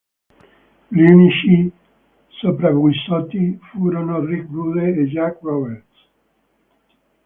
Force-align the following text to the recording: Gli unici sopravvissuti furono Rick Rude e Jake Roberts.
Gli 0.87 1.01
unici 1.03 1.71
sopravvissuti 2.29 3.59
furono 3.69 4.25
Rick 4.25 4.49
Rude 4.49 4.95
e 4.95 5.05
Jake 5.05 5.37
Roberts. 5.43 5.99